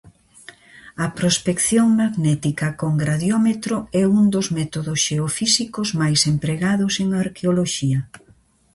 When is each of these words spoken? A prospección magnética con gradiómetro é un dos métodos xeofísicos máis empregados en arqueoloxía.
A 1.05 1.07
prospección 1.19 1.87
magnética 2.01 2.67
con 2.81 2.91
gradiómetro 3.03 3.75
é 4.01 4.03
un 4.17 4.23
dos 4.33 4.47
métodos 4.57 4.99
xeofísicos 5.05 5.87
máis 6.01 6.19
empregados 6.33 6.93
en 7.03 7.07
arqueoloxía. 7.23 7.99